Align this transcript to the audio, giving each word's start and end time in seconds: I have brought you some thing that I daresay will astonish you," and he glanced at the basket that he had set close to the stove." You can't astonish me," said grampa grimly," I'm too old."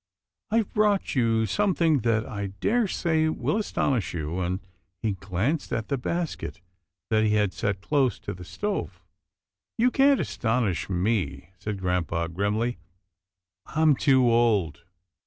I 0.49 0.57
have 0.57 0.73
brought 0.73 1.13
you 1.13 1.45
some 1.45 1.75
thing 1.75 1.99
that 1.99 2.27
I 2.27 2.47
daresay 2.59 3.27
will 3.27 3.57
astonish 3.57 4.15
you," 4.15 4.39
and 4.39 4.59
he 5.03 5.11
glanced 5.11 5.71
at 5.71 5.89
the 5.89 5.97
basket 5.99 6.59
that 7.11 7.23
he 7.23 7.35
had 7.35 7.53
set 7.53 7.81
close 7.81 8.17
to 8.21 8.33
the 8.33 8.43
stove." 8.43 9.03
You 9.77 9.91
can't 9.91 10.19
astonish 10.19 10.89
me," 10.89 11.51
said 11.59 11.77
grampa 11.77 12.27
grimly," 12.29 12.79
I'm 13.75 13.95
too 13.95 14.27
old." 14.27 14.85